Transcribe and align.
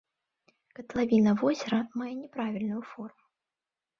Катлавіна 0.77 1.33
возера 1.41 1.79
мае 2.01 2.09
няправільную 2.21 2.81
форму. 2.95 3.25